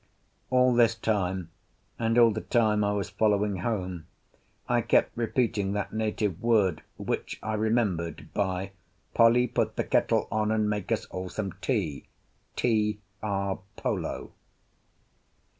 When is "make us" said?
10.67-11.05